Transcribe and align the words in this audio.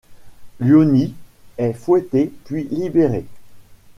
Lyoni 0.61 1.13
est 1.59 1.73
fouetté 1.73 2.33
puis 2.45 2.63
libéré. 2.63 3.27